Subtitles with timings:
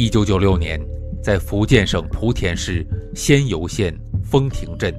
[0.00, 0.80] 一九九六年，
[1.22, 2.82] 在福建省莆田市
[3.14, 4.90] 仙游县枫亭镇，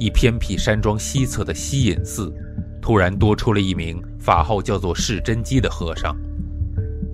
[0.00, 2.34] 一偏僻山庄西侧的西隐寺，
[2.82, 6.12] 突然多出了一名法号叫做释真基的和尚。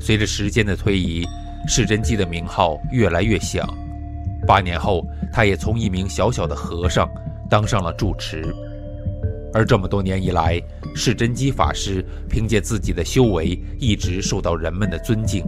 [0.00, 1.22] 随着时间的推移，
[1.68, 3.68] 释真基的名号越来越响。
[4.46, 7.06] 八年后，他也从一名小小的和尚
[7.50, 8.42] 当上了住持。
[9.52, 10.58] 而这么多年以来，
[10.94, 15.44] 释真基法师凭借自己的修为，一直受到人们的尊敬。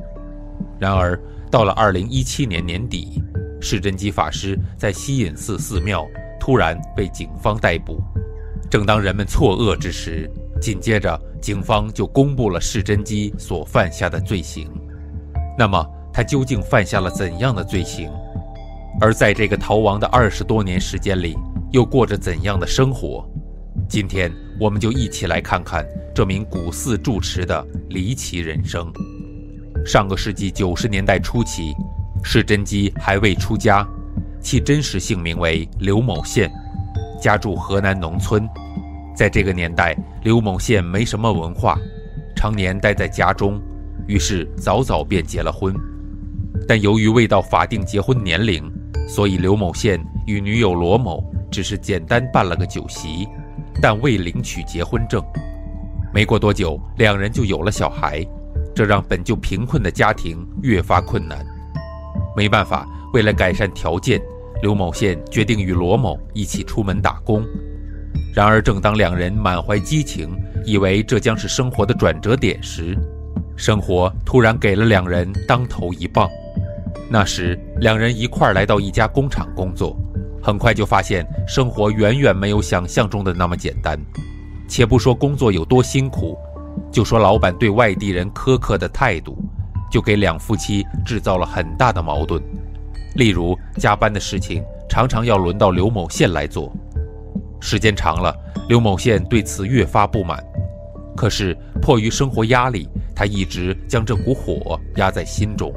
[0.78, 1.18] 然而，
[1.54, 3.22] 到了二零一七年年底，
[3.60, 6.04] 释真基法师在西隐寺寺庙
[6.40, 8.02] 突然被警方逮捕。
[8.68, 10.28] 正当人们错愕之时，
[10.60, 14.68] 紧接着警方就公布了释真基所犯下的罪行。
[15.56, 18.10] 那么，他究竟犯下了怎样的罪行？
[19.00, 21.36] 而在这个逃亡的二十多年时间里，
[21.70, 23.24] 又过着怎样的生活？
[23.88, 24.28] 今天，
[24.58, 28.92] 我们就一起来看看这名古寺住持的离奇人生。
[29.84, 31.76] 上个世纪九十年代初期，
[32.22, 33.86] 释真基还未出家，
[34.40, 36.50] 其真实姓名为刘某宪，
[37.20, 38.48] 家住河南农村。
[39.14, 41.78] 在这个年代，刘某宪没什么文化，
[42.34, 43.60] 常年待在家中，
[44.06, 45.74] 于是早早便结了婚。
[46.66, 48.64] 但由于未到法定结婚年龄，
[49.06, 53.28] 所以刘某宪与女友罗某只是简单办了个酒席，
[53.82, 55.22] 但未领取结婚证。
[56.12, 58.26] 没过多久，两人就有了小孩，
[58.74, 61.44] 这让本就贫困的家庭越发困难。
[62.36, 64.20] 没办法，为了改善条件，
[64.60, 67.44] 刘某宪决定与罗某一起出门打工。
[68.34, 72.98] 然而，正当两人满怀激情，以为这将是生活的转折点时，
[73.56, 76.28] 生活突然给了两人当头一棒。
[77.08, 79.96] 那时，两人一块来到一家工厂工作，
[80.42, 83.96] 很快就发现生活远远没有想象中的那么简单。
[84.66, 86.36] 且不说工作有多辛苦，
[86.90, 89.36] 就说老板对外地人苛刻的态度，
[89.90, 92.42] 就给两夫妻制造了很大的矛盾。
[93.16, 96.72] 例如，加班的事情常常要轮到刘某宪来做，
[97.60, 98.34] 时间长了，
[98.68, 100.42] 刘某宪对此越发不满。
[101.16, 105.72] 可是，迫于生活压力，他一直将这股火压在心中。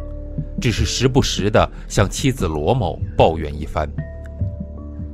[0.59, 3.87] 只是时不时地向妻子罗某抱怨一番。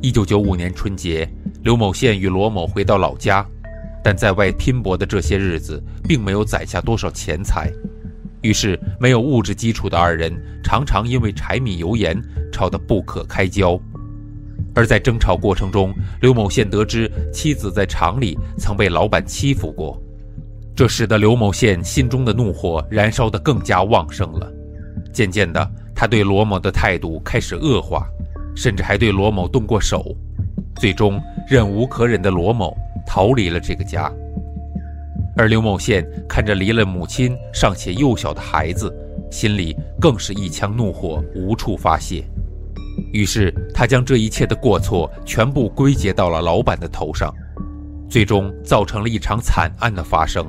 [0.02, 1.30] 一九九五年春节，
[1.64, 3.46] 刘某宪与罗某回到老家，
[4.04, 7.72] 但在外拼搏的这些日子，并没有攒下多少钱财，
[8.42, 10.34] 于是没有物质基础的二人
[10.64, 12.22] 常常因为柴米油盐
[12.52, 13.80] 吵得不可开交。
[14.76, 20.02] 而在争吵过程中，刘某宪得知妻子在厂里曾被老板欺负过，
[20.76, 24.52] 这使得刘某宪心中的怒火燃烧得更加旺盛了。
[25.14, 28.08] 渐渐的，他对罗某的态度开始恶化，
[28.56, 30.04] 甚至还对罗某动过手。
[30.78, 32.76] 最终，忍无可忍的罗某
[33.06, 34.12] 逃离了这个家。
[35.36, 38.94] 而刘某宪看着离了母亲尚且幼小的孩子，
[39.32, 42.24] 心里更是一腔怒火无处发泄。
[43.12, 47.34] 于是，他将这一切的过错全部归结到了老板的头上，
[48.08, 50.46] 最终造成了一场惨案的发生。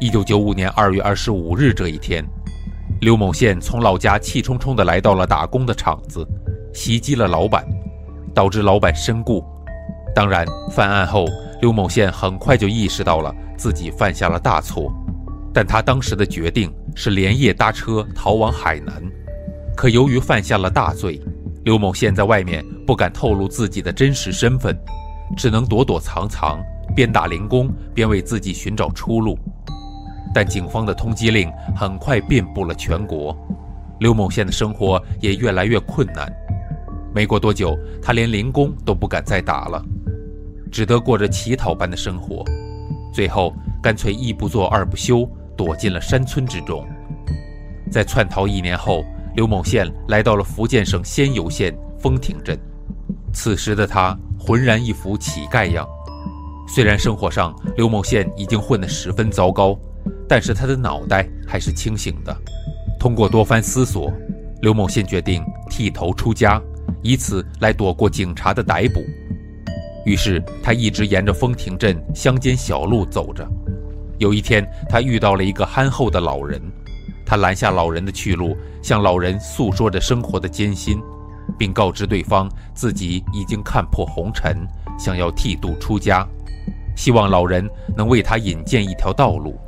[0.00, 2.24] 一九九五年二月二十五日这一天。
[3.00, 6.26] 刘某宪从老家气冲冲地来到了打工的厂子，
[6.72, 7.66] 袭击了老板，
[8.34, 9.44] 导致老板身故。
[10.14, 11.26] 当然，犯案后，
[11.60, 14.92] 刘某宪很快就意识到了自己犯下了大错，
[15.52, 18.94] 但他当时的决定是连夜搭车逃往海南。
[19.76, 21.20] 可由于犯下了大罪，
[21.64, 24.78] 刘某宪在外面不敢透露自己的真实身份，
[25.36, 26.62] 只能躲躲藏藏，
[26.94, 29.36] 边打零工边为自己寻找出路。
[30.32, 33.36] 但警方的通缉令很快遍布了全国，
[33.98, 36.32] 刘某宪的生活也越来越困难。
[37.12, 39.84] 没过多久，他连零工都不敢再打了，
[40.74, 42.44] 只得过着乞讨般的生活。
[43.12, 45.24] 最后，干脆一不做二不休，
[45.56, 46.84] 躲进了山村之中。
[47.92, 49.04] 在窜逃一年后，
[49.36, 52.58] 刘某宪来到了福建省仙游县枫亭镇。
[53.32, 55.86] 此时的他浑然一副乞丐样。
[56.66, 59.78] 虽然生活上刘某宪已经混得十分糟糕。
[60.26, 62.36] 但是他的脑袋还是清醒的。
[62.98, 64.12] 通过多番思索，
[64.62, 66.60] 刘某宪决定剃头出家，
[67.02, 69.02] 以此来躲过警察的逮捕。
[70.04, 73.46] 于是他一直沿着枫亭镇乡间小路走着。
[74.18, 76.60] 有一天，他遇到了一个憨厚的老人，
[77.26, 81.00] 他拦下老人的去路，向老人诉说着生活的艰辛，
[81.58, 84.66] 并告知对方自己已经看破红尘，
[84.98, 86.26] 想要剃度出家，
[86.96, 89.58] 希望老人能为他引荐一条道路。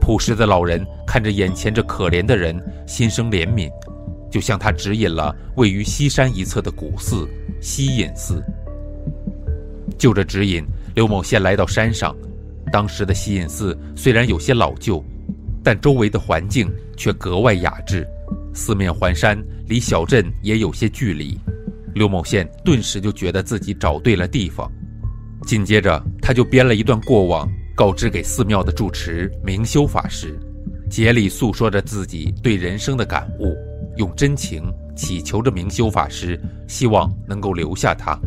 [0.00, 3.70] 朴实的老人看着眼前这可怜的人，心生怜悯，
[4.30, 7.28] 就向他指引了位于西山一侧的古寺
[7.60, 8.42] 西隐寺。
[9.98, 10.64] 就着指引，
[10.94, 12.14] 刘某先来到山上。
[12.72, 15.04] 当时的西隐寺虽然有些老旧，
[15.62, 18.06] 但周围的环境却格外雅致，
[18.54, 21.38] 四面环山，离小镇也有些距离。
[21.94, 24.70] 刘某宪顿时就觉得自己找对了地方。
[25.46, 30.36] 紧接着，他就编了一段过往，告知给寺庙的住持明修法师，
[30.90, 33.54] 竭力诉说着自己对人生的感悟，
[33.96, 34.64] 用真情
[34.96, 38.18] 祈求着明修法师，希望能够留下他。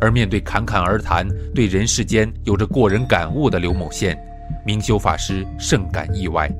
[0.00, 4.18] 而面对侃侃而谈、对人世间有着过人感悟的刘某宪，
[4.64, 6.50] 明修法师甚感意外，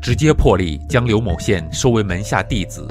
[0.00, 2.86] 直接破例将刘某宪收为门下弟子，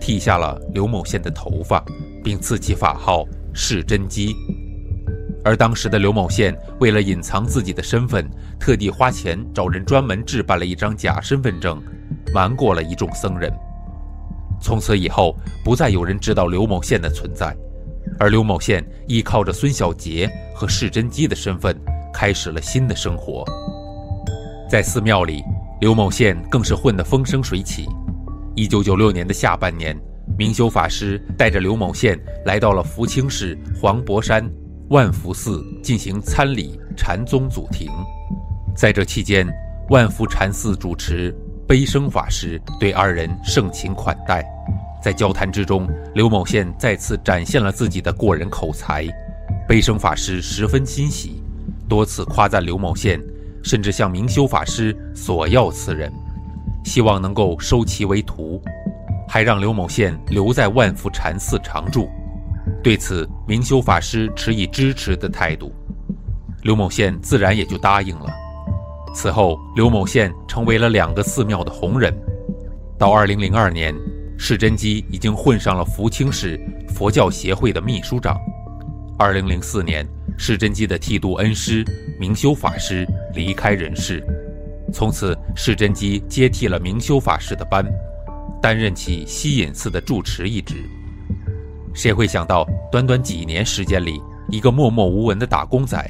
[0.00, 1.84] 剃下了刘某宪的头发，
[2.24, 3.24] 并赐其法号
[3.54, 4.34] 释真机。
[5.44, 11.80] 而当时的刘某宪为了隐藏自己的身份，特地花钱找人专门置办了一张假身份证，
[12.34, 13.50] 瞒过了一众僧人。
[14.60, 17.56] 从此以后，不再有人知道刘某宪的存在，
[18.18, 21.76] 而刘某宪依靠着孙小杰和释真机的身份，
[22.12, 23.44] 开始了新的生活。
[24.70, 25.42] 在寺庙里，
[25.80, 27.86] 刘某宪更是混得风生水起。
[28.54, 29.96] 一九九六年的下半年，
[30.36, 34.48] 明修法师带着刘某宪来到了福清市黄柏山。
[34.90, 37.90] 万福寺进行参礼禅宗祖庭，
[38.74, 39.46] 在这期间，
[39.90, 41.30] 万福禅寺主持
[41.66, 44.42] 悲生法师对二人盛情款待。
[45.02, 49.06] 在交谈之中，刘某宪再次展现了自己的过人口才，
[49.68, 51.42] 悲生法师十分欣喜，
[51.88, 53.20] 多次夸赞刘某宪，
[53.62, 56.12] 甚至向明修法师索要此人，
[56.84, 58.60] 希望能够收其为徒，
[59.28, 62.08] 还让刘某宪留在万福禅寺常住。
[62.82, 65.72] 对此，明修法师持以支持的态度，
[66.62, 68.30] 刘某宪自然也就答应了。
[69.14, 72.12] 此后，刘某宪成为了两个寺庙的红人。
[72.98, 73.94] 到二零零二年，
[74.40, 76.58] 释真基已经混上了福清市
[76.88, 78.38] 佛教协会的秘书长。
[79.18, 80.06] 二零零四年，
[80.38, 81.84] 释真基的剃度恩师
[82.20, 83.04] 明修法师
[83.34, 84.24] 离开人世，
[84.92, 87.84] 从此释真基接替了明修法师的班，
[88.62, 90.76] 担任起西隐寺的住持一职。
[91.92, 96.00] 谁会想到，短短几年时间里，一个默默无闻的打工仔，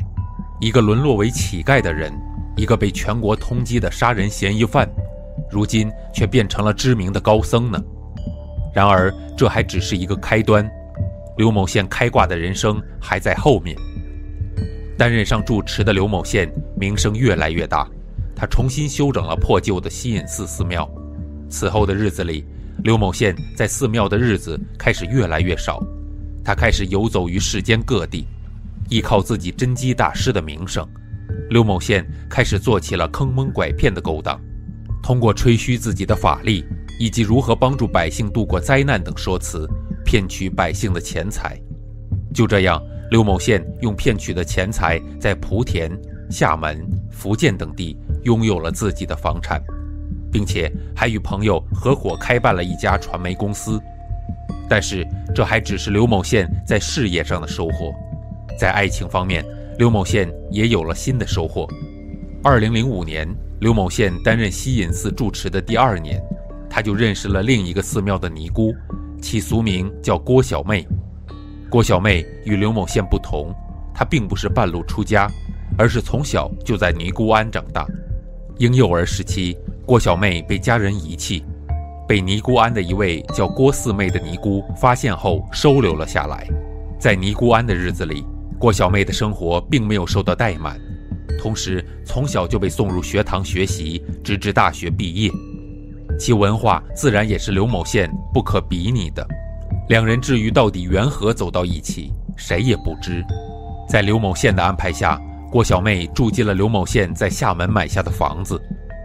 [0.60, 2.12] 一个沦落为乞丐的人，
[2.58, 4.86] 一个被全国通缉的杀人嫌疑犯，
[5.50, 7.82] 如今却变成了知名的高僧呢？
[8.74, 10.68] 然而，这还只是一个开端，
[11.36, 13.76] 刘某宪开挂的人生还在后面。
[14.96, 17.88] 担任上住持的刘某宪名声越来越大，
[18.34, 20.88] 他重新修整了破旧的西隐寺寺庙。
[21.48, 22.44] 此后的日子里，
[22.82, 25.82] 刘某宪在寺庙的日子开始越来越少，
[26.44, 28.26] 他开始游走于世间各地，
[28.90, 30.86] 依靠自己真机大师的名声，
[31.48, 34.38] 刘某宪开始做起了坑蒙拐骗的勾当，
[35.02, 36.64] 通过吹嘘自己的法力
[36.98, 39.68] 以及如何帮助百姓度过灾难等说辞，
[40.04, 41.58] 骗取百姓的钱财。
[42.34, 45.90] 就这样，刘某宪用骗取的钱财，在莆田、
[46.30, 49.62] 厦门、福建等地拥有了自己的房产。
[50.30, 53.80] 并且还与朋友合伙开办了一家传媒公司，
[54.68, 57.92] 但是这还只是刘某宪在事业上的收获，
[58.58, 59.44] 在爱情方面，
[59.78, 61.66] 刘某宪也有了新的收获。
[62.42, 63.26] 二零零五年，
[63.60, 66.22] 刘某宪担任西隐寺住持的第二年，
[66.70, 68.74] 他就认识了另一个寺庙的尼姑，
[69.20, 70.86] 其俗名叫郭小妹。
[71.70, 73.54] 郭小妹与刘某宪不同，
[73.94, 75.28] 她并不是半路出家，
[75.76, 77.86] 而是从小就在尼姑庵长大，
[78.58, 79.56] 婴幼儿时期。
[79.84, 81.42] 郭小妹被家人遗弃，
[82.06, 86.46] 被尼姑庵的一位叫郭四妹的尼姑发现后收留了下来。
[86.98, 88.22] 在尼姑庵的日子里，
[88.58, 90.78] 郭小妹的生活并没有受到怠慢，
[91.40, 95.30] 同时从小就被送入学堂学习，直至大学毕业。
[96.18, 99.26] 其文化自然也是刘某宪不可比拟的。
[99.88, 103.24] 两人至于到底缘何走到一起，谁也不知。
[103.88, 105.20] 在刘某宪的安排下，
[105.50, 108.60] 郭小妹住进了刘某宪在厦门买下的房子。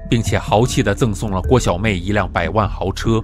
[0.10, 3.20] 并且豪气地赠送了郭小妹一辆百万豪车，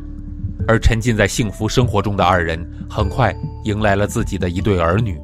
[0.68, 3.32] 而沉浸在幸福生活中的二人很快
[3.64, 5.20] 迎来了自己的一对儿女。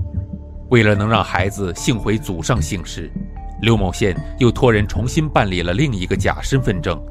[0.70, 3.12] 为了能让孩子幸回祖上姓氏，
[3.64, 7.02] 刘某宪又托人重新办理了另一个假身份证，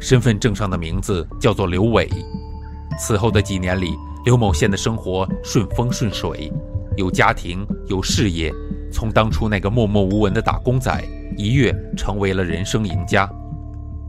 [0.00, 2.08] 身份证上的名字叫做刘伟。
[2.98, 6.52] 此后的几年里，刘某宪的生活顺风顺水，
[6.96, 8.52] 有家庭有事业，
[8.92, 11.04] 从当初那个默默无闻的打工仔，
[11.36, 13.30] 一跃成为了人生赢家。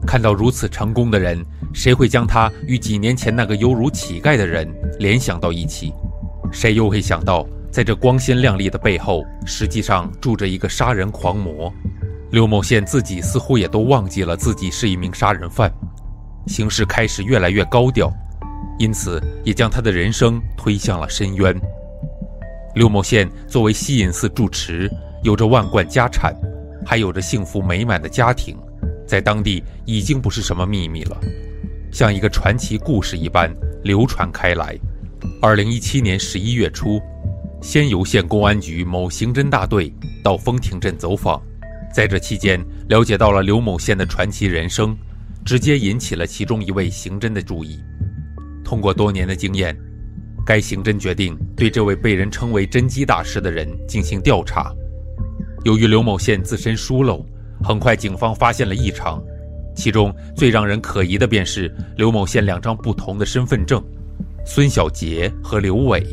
[0.07, 4.67] 看到如此成功的人，谁会将他与几年前那个犹如乞丐的人
[4.97, 5.93] 联想到一起？
[6.51, 11.71] 谁又会想到，在这光鲜亮丽的背后，实际上住着一个杀人狂魔？
[12.31, 15.69] 刘某宪自己似乎也都忘记了自己是一名杀人犯，
[16.47, 18.09] 行事开始越来越高调，
[18.79, 21.53] 因此也将他的人生推向了深渊。
[22.73, 24.89] 刘某宪作为西隐寺住持，
[25.23, 26.33] 有着万贯家产，
[26.85, 28.57] 还有着幸福美满的家庭。
[29.05, 31.19] 在当地已经不是什么秘密了。
[31.91, 34.73] 像一个传奇故事一般流传开来。
[35.41, 36.97] 二零一七年十一月初，
[37.61, 41.41] 仙游县公安局某刑侦大队到枫亭镇走访，
[41.93, 44.97] 在这期间了解到了刘某宪的传奇人生，
[45.45, 47.79] 直接引起了其中一位刑侦的注意。
[48.63, 49.77] 通过多年的经验，
[50.45, 54.73] 该刑侦决定对这位被人称为“侦缉大师”的人进行调查。
[55.65, 57.25] 由于刘某宪自身疏漏，
[57.63, 59.21] 很快警方发现了异常，
[59.75, 63.83] 其中最让人可疑的便是刘某宪两张不同的身份证。
[64.45, 66.03] 孙小杰和刘伟，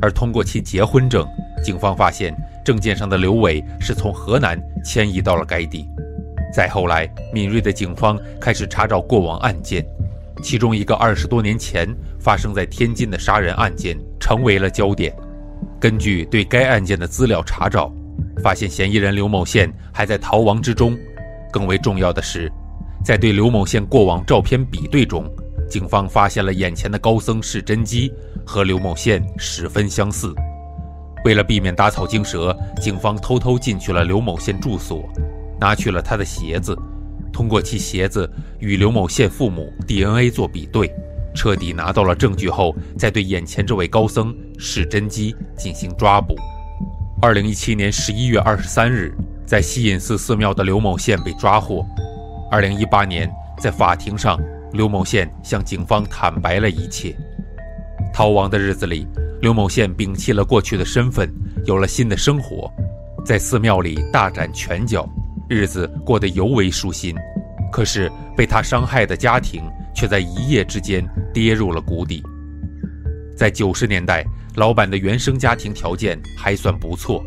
[0.00, 1.26] 而通过其结婚证，
[1.62, 5.88] 警方发现证件上的刘伟是从河南迁移到了该地。
[6.52, 9.86] 再后来，敏锐的警方开始查找过往案件，
[10.42, 11.88] 其中一个二十多年前
[12.18, 15.14] 发生在天津的杀人案件成为了焦点。
[15.78, 17.92] 根据对该案件的资料查找，
[18.42, 20.98] 发现嫌疑人刘某宪还在逃亡之中。
[21.52, 22.50] 更为重要的是，
[23.04, 25.24] 在对刘某宪过往照片比对中。
[25.68, 28.12] 警方发现了眼前的高僧是真机，
[28.44, 30.34] 和刘某宪十分相似。
[31.24, 35.08] 为了避免打草惊蛇，警方偷偷进去了刘某宪住所，
[35.60, 36.76] 拿去了他的鞋子，
[37.32, 40.90] 通过其鞋子与刘某宪父母 DNA 做比对，
[41.34, 46.34] 彻底拿到了证据后，再对眼前这位高僧是真姬进行抓捕。
[47.20, 51.84] 二零一七年十一月二十三日，在西隐寺寺庙的刘某宪被抓获。
[52.50, 54.40] 二零一八年，在法庭上。
[54.72, 57.12] 刘某宪向警方坦白了一切。
[58.14, 59.04] 逃亡的日子里，
[59.40, 61.32] 刘某宪摒弃了过去的身份，
[61.64, 62.70] 有了新的生活，
[63.24, 65.08] 在寺庙里大展拳脚，
[65.48, 67.14] 日子过得尤为舒心。
[67.72, 69.62] 可是被他伤害的家庭
[69.94, 72.22] 却在一夜之间跌入了谷底。
[73.34, 77.24] 在九十年代，老板的原生家庭条件还算不错，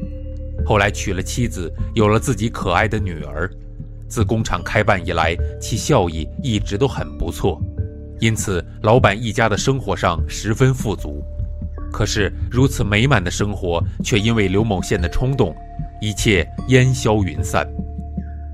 [0.63, 3.50] 后来娶了妻子，有了自己可爱的女儿。
[4.08, 7.60] 自工厂开办以来，其效益一直都很不错，
[8.20, 11.24] 因此老板一家的生活上十分富足。
[11.94, 15.56] 可是如此美满的生活，却因为刘某宪的冲动，
[16.02, 17.66] 一切烟消云散。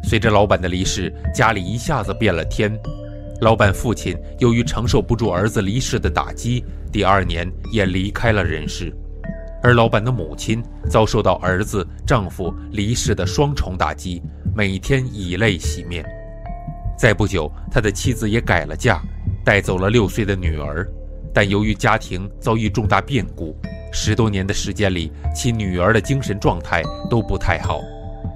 [0.03, 2.77] 随着老板的离世，家里一下子变了天。
[3.39, 8.93] 老板父亲由于承受不住儿子离世的打击，第二年也离开了人世。
[9.63, 14.21] 而老板的母亲遭受到儿子、丈夫离世的双重打击。
[14.53, 16.03] 每天以泪洗面。
[16.97, 19.01] 再不久，他的妻子也改了嫁，
[19.45, 20.85] 带走了六岁的女儿。
[21.33, 23.55] 但由于家庭遭遇重大变故，
[23.91, 27.79] 十多年的时间里，其女儿的精神状态都不太好。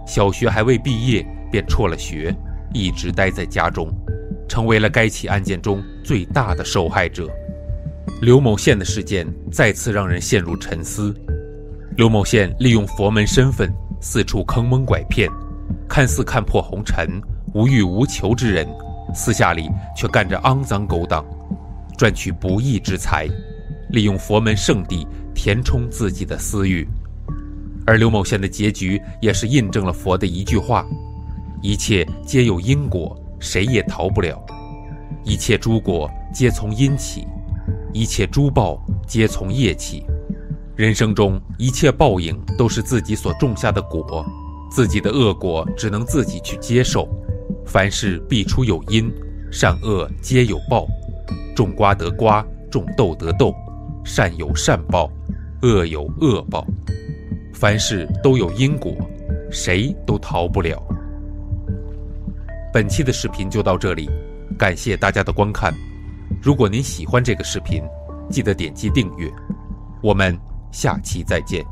[0.05, 2.35] 小学还未毕业便辍了学，
[2.73, 3.89] 一直待在家中，
[4.47, 7.27] 成为了该起案件中最大的受害者。
[8.21, 11.13] 刘某宪的事件再次让人陷入沉思。
[11.95, 13.71] 刘某宪利用佛门身份
[14.01, 15.29] 四处坑蒙拐骗。
[15.87, 17.21] 看似看破红尘、
[17.53, 18.67] 无欲无求之人，
[19.13, 21.23] 私下里却干着肮脏勾当，
[21.97, 23.27] 赚取不义之财，
[23.89, 26.87] 利用佛门圣地填充自己的私欲。
[27.85, 30.85] 而刘某宪的结局也是印证了佛的一句话：
[31.61, 34.37] 一切皆有因果，谁也逃不了；
[35.25, 37.27] 一切诸果皆从因起，
[37.93, 40.03] 一切诸报皆从业起。
[40.75, 44.25] 人生中一切报应都是自己所种下的果。
[44.71, 47.07] 自己的恶果只能自己去接受，
[47.63, 49.13] 凡事必出有因，
[49.51, 50.87] 善恶皆有报，
[51.55, 53.53] 种瓜得瓜，种豆得豆，
[54.03, 55.09] 善有善报，
[55.61, 56.65] 恶有恶报，
[57.53, 58.95] 凡事都有因果，
[59.51, 60.81] 谁都逃不了。
[62.73, 64.09] 本期的视频就到这里，
[64.57, 65.73] 感谢大家的观看。
[66.41, 67.83] 如果您喜欢这个视频，
[68.29, 69.31] 记得点击订阅，
[70.01, 70.37] 我们
[70.71, 71.63] 下期再见。